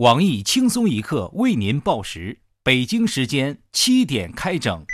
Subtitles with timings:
[0.00, 4.84] 网易轻松一刻为您报时，北京时间七点开整。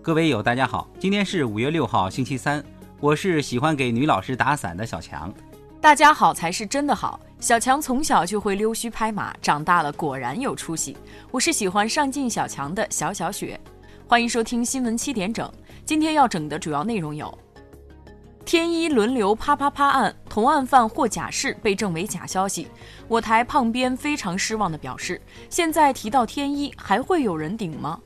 [0.00, 2.64] 各位友，大家好，今天是五月六号，星期三，
[2.98, 5.30] 我是喜欢给女老师打伞的小强。
[5.86, 7.20] 大家好才是真的好。
[7.38, 10.96] 小强从小就会溜须拍马，长大了果然有出息。
[11.30, 13.56] 我是喜欢上进小强的小小雪，
[14.04, 15.48] 欢迎收听新闻七点整。
[15.84, 17.32] 今天要整的主要内容有：
[18.44, 22.66] 天一轮流啪啪啪案，同案犯获假释被证为假消息。
[23.06, 28.00] 我台胖编非常失望的表示，现在提到天一，还会有人顶吗？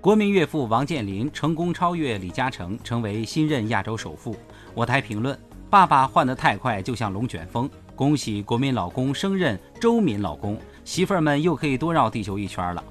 [0.00, 4.36] 国民岳父王健林成功超越李嘉诚，成为新任亚洲首富。
[4.72, 5.36] 我台评论。
[5.70, 7.70] 爸爸换得太快，就像龙卷风。
[7.94, 12.82] 恭喜国民老公升任周民老公，媳妇儿们又可以多绕地球一圈了。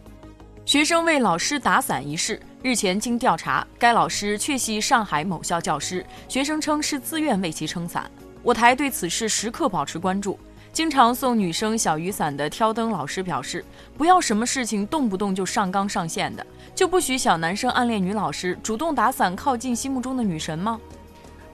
[0.63, 8.09] 学生为老师打伞一事，日前经调查，该老师确系上海某校教师，学生称是自愿为其撑伞。
[8.41, 10.39] 我台对此事时刻保持关注。
[10.71, 13.65] 经常送女生小雨伞的挑灯老师表示，
[13.97, 20.79] 不要什么事情动不动就上纲上线的，就不许小男生暗恋女老师，主动打伞靠近心目中的女神吗？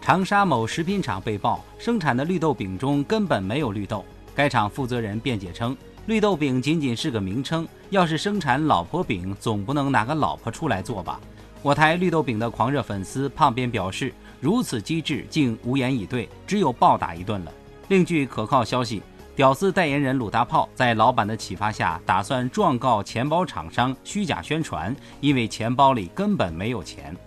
[0.05, 5.75] 长沙某食品厂被曝生产的绿豆饼中根本没有绿豆，该厂负责人辩解称，
[6.05, 11.19] 绿豆饼仅仅是个名称，要是生产老婆饼，总不能拿个老婆出来做吧？
[11.63, 17.51] 我台绿豆饼的狂热粉丝胖编表示，如此机智，竟无言以对，只有暴打一顿了。
[17.87, 19.01] 另据可靠消息，
[19.35, 27.17] 屌丝代言人鲁大炮在老板的启发下，打算状告钱包厂商虚假宣传，因为钱包里根本没有钱。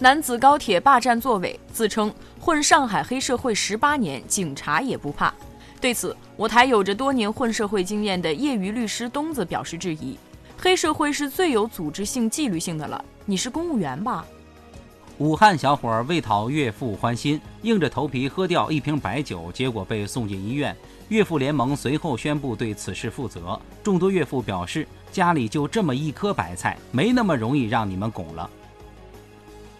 [0.00, 5.32] 男子高铁霸占座位，自称混上海黑社会十八年，警察也不怕。
[5.80, 10.18] 对此，我台有着多年混社会经验的业余律师东子表示质疑：
[10.58, 14.24] 黑社会是最有组织性、纪律性的了，你是公务员吧？
[15.18, 20.76] 武汉小伙为讨岳父欢心，硬着头皮喝掉一瓶白酒，结果被送进医院。
[21.08, 23.58] 岳父联盟随后宣布对此事负责。
[23.80, 28.50] 众多岳父表示，家里就这么一颗白菜，没那么容易让你们拱了。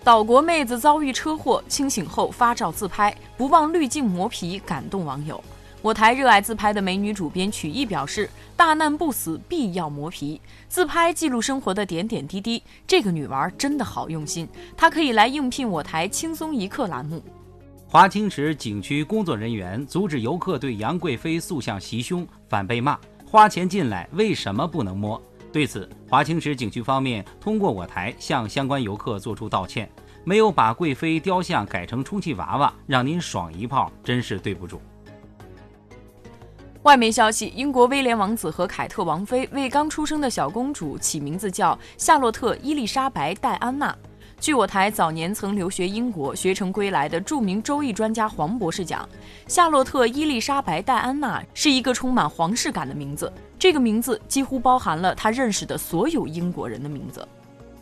[0.05, 5.43] 岛国妹子遭遇车祸，清醒后发照自拍，不忘滤镜磨皮，感动网友。
[5.81, 10.39] 我台热爱自拍的美女主编曲艺表示：“大难不死，必要磨皮。
[10.69, 14.47] 自拍记录生活的点点滴滴，这个女娃真的好用心。
[14.77, 17.23] 她可以来应聘我台轻松一刻栏目。”
[17.89, 25.21] 华清池景区工作人员阻止游客对杨贵妃塑像袭胸，反被骂：“花钱进来，为什么不能摸？”
[25.55, 29.89] 对此，华清池景区方面通过我台向相关游客作出道歉，
[30.25, 34.83] 没有把贵妃雕像改成充气娃娃，让您爽一炮，真是对不住。
[36.83, 43.97] 外媒消息，英国威廉王子和凯特王妃为刚出生的小公主起名字叫夏洛特·伊丽莎白·戴安娜。
[44.41, 49.09] 据我台早年曾留学英国、学成归来的著名周易专家黄博士讲，
[49.47, 53.33] 夏洛特·伊丽莎白·戴安娜是一个充满皇室感的名字。
[53.65, 57.27] 这个名字几乎包含了他认识的所有英国人的名字。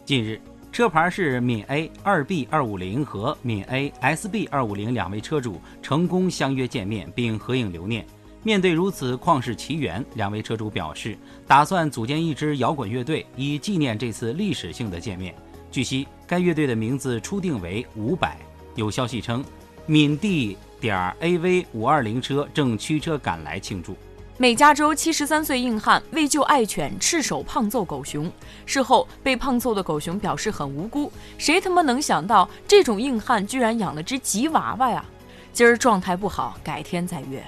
[0.04, 8.06] 近日，车牌是闽 A 二 B 二五零和闽 A SB 二五零两位车主成功相约见面并合影留念。
[8.44, 15.34] 面对如此旷世奇缘，两位车主表示打算组建一支摇滚乐队，以纪念这次历史性的见面。
[15.72, 18.38] 据悉，该乐队的名字初定为五百。
[18.76, 19.44] 有消息称，
[19.87, 23.97] 闽 D 点 AV 五二零车正驱车赶来庆祝。
[24.42, 28.28] 美加州七十三岁硬汉为救爱犬，赤手胖揍狗熊。
[28.66, 31.12] 事后被胖揍的狗熊表示很无辜。
[31.38, 35.04] 谁他妈能想到这种硬汉居然养了只吉娃娃呀？
[35.52, 37.41] 今儿状态不好，改天再约。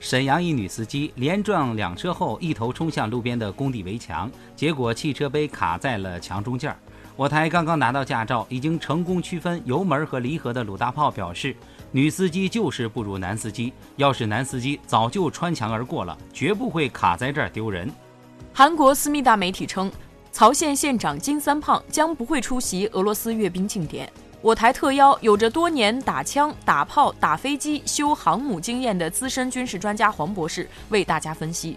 [0.00, 6.76] 沈阳一女司机连撞两车后，一头冲向路边的工地围墙，结果汽车被卡在了墙中间。
[7.14, 11.54] 我台刚刚拿到驾照，已经成功区分油门和离合的鲁大炮表示，
[11.92, 13.72] 女司机就是不如男司机。
[13.96, 17.90] 要是男司机早就穿墙而过了，绝不会卡在这儿丢人。
[18.52, 19.90] 韩国思密达媒体称，
[20.32, 24.10] 曹县县长金三胖将不会出席俄罗斯阅兵庆典。
[24.42, 31.76] 我台特邀有着多年打枪、打炮、打飞机、修航母经验的资深军事专家黄博士为大家分析。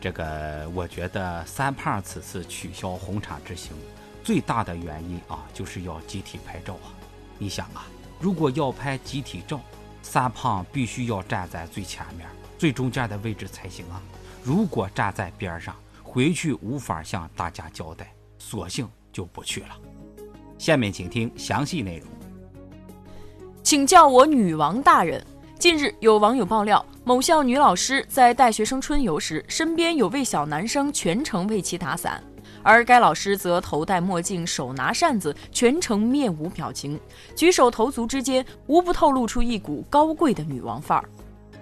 [0.00, 3.72] 这个，我觉得三胖此次取消红场之行。
[4.22, 6.88] 最大的原因啊，就是要集体拍照啊！
[7.38, 7.84] 你想啊，
[8.20, 9.60] 如果要拍集体照，
[10.02, 12.26] 三胖必须要站在最前面、
[12.56, 14.00] 最中间的位置才行啊！
[14.42, 19.76] 如果站在边上，回去无法向大家交代，索性就不去了。
[20.58, 22.08] 下面请听详细内容。
[23.62, 25.24] 请叫我女王大人。
[25.58, 32.22] 近日，有网友爆料，某校女老师在带学生春游时，身边有位小男生全程为其打伞，
[32.64, 36.98] 而该老师则头戴墨镜，手拿扇子，全程面无表情，
[37.36, 41.04] 举手投足之间无不透露出一股高贵的女王范儿。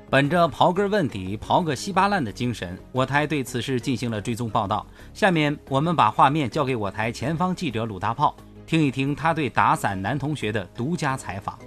[0.09, 4.87] 本着刨根问底、刨个稀巴烂的精神，我台对此事进行了追踪报道。
[5.13, 11.59] 下面我们把画面交给我台前方记者鲁大炮，听一听他对打伞男同学的独家采访。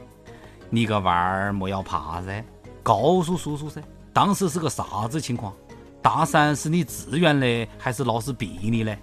[0.69, 2.43] 你个娃儿莫要怕噻，
[2.81, 3.81] 告诉叔叔噻，
[4.13, 5.53] 当时是个啥子情况？
[6.01, 8.95] 打伞是你自愿的还是老师逼你的？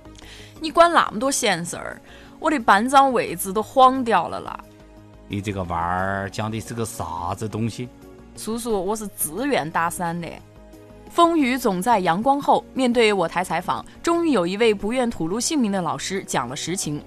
[0.63, 2.01] 你管那么多闲事儿？
[2.39, 4.61] 我的班长位置都晃掉了啦！
[5.27, 7.89] 你这个娃儿讲的是个啥子东西？
[8.37, 10.29] 叔叔，我是自愿打伞的。
[11.11, 12.65] 风雨总在阳光后。
[12.75, 17.03] 面对我台采访，终于有一位不愿吐露姓名的老师讲了实情。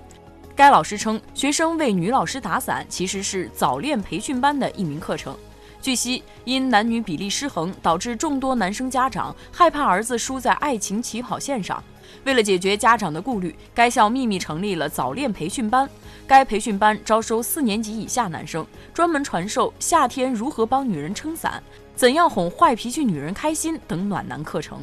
[0.54, 5.34] 该老师称，学生为女老师打伞其实是早恋培训班的一名课程。
[5.81, 11.81] 据悉，因男女比例失衡，导致众多男生家长害怕儿子输在爱情起跑线上。
[12.24, 15.90] 为了解决家长的顾虑，该校秘密成立了早恋培训班。
[16.26, 21.62] 该培训班招收四年级以下男生，专门传授夏天如何帮女人撑伞、
[21.96, 24.80] 怎样哄坏脾气女人开心等暖男课程。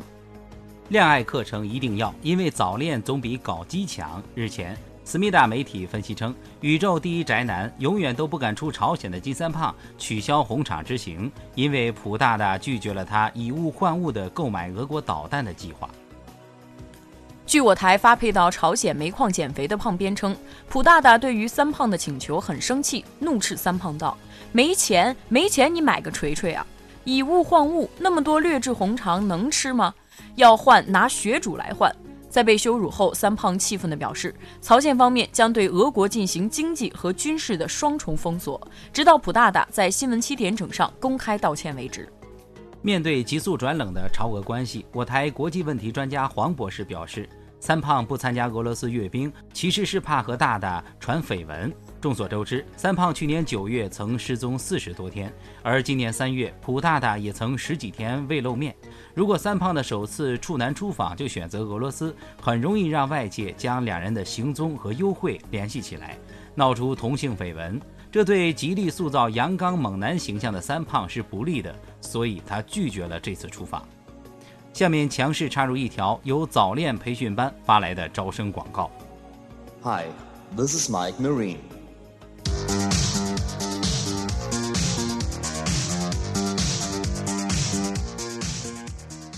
[0.88, 4.22] 恋爱课程一定要，因为早恋总比搞基强。
[4.34, 4.76] 日前。
[5.04, 15.90] 思密达媒体分析称，宇宙第一宅男、永远都不敢出朝鲜的金三胖取消红场之行，因为普大大拒绝了他以物换物的购买俄国导弹的计划。
[17.52, 20.34] 据我台发配到朝鲜煤矿减肥的胖编称，
[20.70, 24.16] 普大大对于三胖的请求很生气，怒斥三胖道
[24.52, 26.66] ：“没钱，没钱，你买个锤锤啊！
[27.04, 29.92] 以物换物，那么多劣质红肠能吃吗？
[30.36, 31.94] 要换拿血煮来换。”
[32.30, 38.58] 在被羞辱后，三胖气愤地表示，朝鲜方面将对俄国进行经济和军事的双重封锁，
[38.94, 42.10] 直到普大大在新闻七点整上公开道歉为止。
[42.80, 47.28] 面对急速转冷的朝俄关系，我台国际问题专家黄博士表示，
[47.62, 51.72] 三胖不参加俄罗斯阅兵，其实是怕和大大传绯闻。
[52.00, 55.32] 众所周知，三胖去年九月曾失踪四十多天，
[55.62, 58.74] 而今年三月，普大大也曾十几天未露面。
[59.14, 66.18] 如果三胖的首次处男出访就选择俄罗斯，很容易让外界将两人的行踪和幽会联系起来，
[66.56, 67.80] 闹出同性绯闻。
[68.10, 73.86] 这对极力塑造阳刚猛男形象的三胖是不利的，所以他拒绝了这次出访。
[74.72, 78.90] 下面强势插入一条由早恋培训班发来的招生广告。
[79.82, 80.06] Hi,
[80.56, 81.58] this is Mike Marine.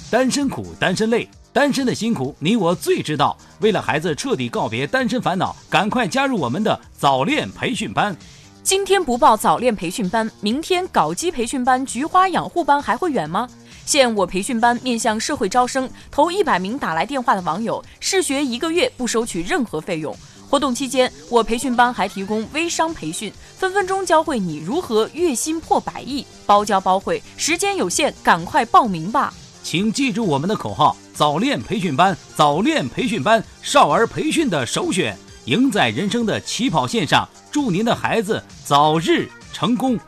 [0.08, 3.36] 单身苦，单身累，单身的辛苦你我最知道。
[3.58, 8.16] 为了孩子彻底告别单身烦恼，赶快加入我们的早恋培训班。
[8.62, 13.48] 今天不报早恋培训班，明天搞基培训班、菊花养护班还会远吗？
[13.86, 20.16] 现我培训班面向社会招生，头一百名打来电话的网友试学一个月不收取任何费用。
[20.48, 29.32] 活动期间，我培训班还提供微商培训，分分钟教会你如何月薪破百亿，包教包会，时间有限，赶快报名吧！
[29.62, 35.16] 请记住我们的口号：早恋培训班，早恋培训班，少儿培训的首选，
[35.46, 37.28] 赢在人生的起跑线上。
[37.50, 39.98] 祝您的孩子早日成功。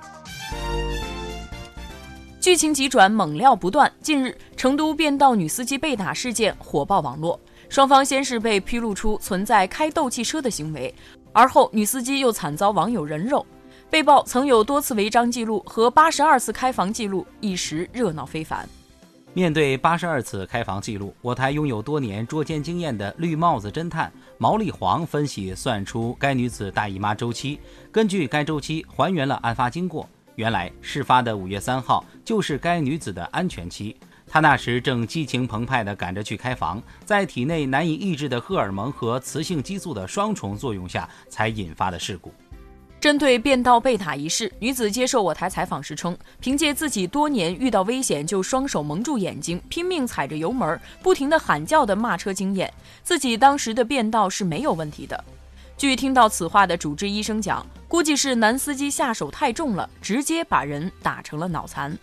[2.47, 3.93] 剧情急转，猛料不断。
[4.01, 10.95] 近日，成都变道女司机被打事件火爆网络，双方先是被披露出存在开斗气车的行为，
[11.33, 13.45] 而后女司机又惨遭网友人肉，
[13.91, 18.65] 被曝曾有多次违章记录和八十二次开房记录，一时热闹非凡。
[19.33, 27.59] 面对八十二次开房记录，我台拥有多年捉奸经验的绿帽子侦探毛利黄分析算出该女子大姨妈周期，
[27.91, 30.09] 根据该周期还原了案发经过。
[30.37, 42.33] 原来事发的五月三号就是该女子的安全期，她那时正激情澎湃地赶着去开房，在体内难以抑制的荷尔蒙和雌性激素的双重作用下才引发的事故。
[42.99, 55.25] 针对变道被打一事，女子接受我台采访时称，凭借自己多年遇到危险就双手蒙住眼睛，拼命踩着油门，不停的喊叫的骂车经验，自己当时的变道是没有问题的。
[55.77, 61.97] 据听到此话的主治医生讲，估计是男司机下手太重了，直接把人打成了脑残。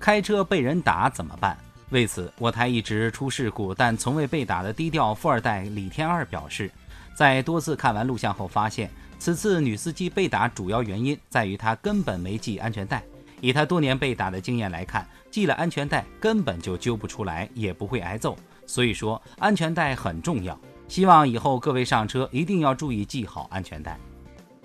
[0.00, 1.56] 开车被人打怎么办？
[1.90, 6.70] 为此，我台一直出事故但从未被打的低调富二代李天二表示，
[7.14, 8.90] 在多次看完录像后发现。
[9.18, 13.00] 此次女司机被打主要原因在于她根本没系安全带。
[13.40, 18.36] 以她多年被打的经验来看，系了安全带根本就揪不出来，也不会挨揍。
[18.66, 20.58] 所以说安全带很重要。
[20.88, 23.96] 希望以后各位上车一定要注意系好安全带。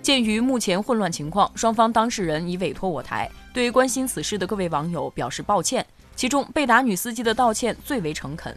[0.00, 5.84] 鉴于目前混乱情况，双方当事人已委托我台对关心此事的各位网友表示抱歉。
[6.14, 8.56] 其中被打女司机的道歉最为诚恳。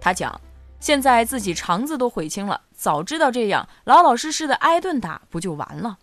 [0.00, 0.40] 他讲
[0.80, 5.98] ：“现在自己肠子都悔青了，早知道这样，老老实实的挨顿打不就完了？”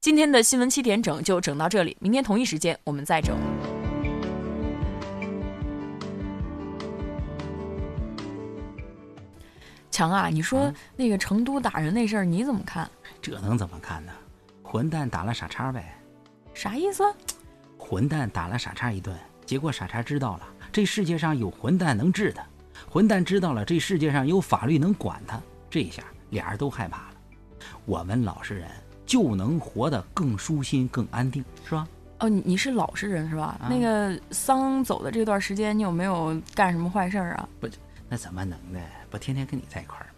[0.00, 3.36] 今天的新闻七点整就整到这里，明天同一时间我们再整。
[9.90, 12.88] 强啊，你说那个成都打人那事儿你怎么看？
[13.20, 14.12] 这能怎么看呢？
[14.70, 15.94] 混蛋打了傻叉呗。
[16.52, 17.02] 啥意思？
[17.78, 22.44] 混蛋打了傻叉一顿，结果傻叉知道了这世界上有混蛋能治他，
[22.86, 27.14] 混蛋知道了这世界上有法律能管他，这下俩人都害怕了。
[27.86, 28.68] 我们老实人
[29.06, 31.88] 就能活得更舒心、更安定，是吧？
[32.18, 33.58] 哦，你你是老实人是吧？
[33.70, 37.48] 那个桑走的这段时间，你有没有干什么坏事儿啊？
[37.58, 37.66] 不。
[38.06, 38.78] 那怎么能呢？
[39.08, 40.17] 不天天跟你在一块儿吗？